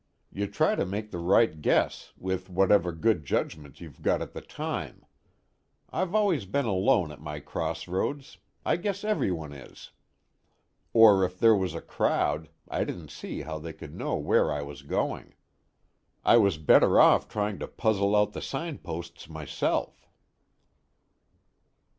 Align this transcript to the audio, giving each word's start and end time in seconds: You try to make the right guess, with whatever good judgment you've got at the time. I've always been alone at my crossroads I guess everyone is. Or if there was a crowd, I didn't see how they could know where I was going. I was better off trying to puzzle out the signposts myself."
You 0.31 0.47
try 0.47 0.73
to 0.73 0.83
make 0.83 1.11
the 1.11 1.19
right 1.19 1.61
guess, 1.61 2.11
with 2.17 2.49
whatever 2.49 2.91
good 2.91 3.23
judgment 3.23 3.79
you've 3.79 4.01
got 4.01 4.19
at 4.19 4.33
the 4.33 4.41
time. 4.41 5.05
I've 5.91 6.15
always 6.15 6.45
been 6.47 6.65
alone 6.65 7.11
at 7.11 7.21
my 7.21 7.39
crossroads 7.39 8.39
I 8.65 8.77
guess 8.77 9.03
everyone 9.03 9.53
is. 9.53 9.91
Or 10.91 11.23
if 11.23 11.37
there 11.37 11.55
was 11.55 11.75
a 11.75 11.81
crowd, 11.81 12.49
I 12.67 12.83
didn't 12.83 13.11
see 13.11 13.41
how 13.41 13.59
they 13.59 13.73
could 13.73 13.93
know 13.93 14.15
where 14.15 14.51
I 14.51 14.63
was 14.63 14.81
going. 14.81 15.35
I 16.25 16.37
was 16.37 16.57
better 16.57 16.99
off 16.99 17.29
trying 17.29 17.59
to 17.59 17.67
puzzle 17.67 18.15
out 18.15 18.33
the 18.33 18.41
signposts 18.41 19.29
myself." 19.29 20.07